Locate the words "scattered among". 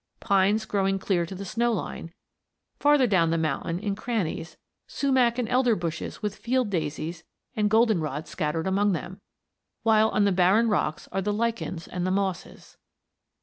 8.27-8.93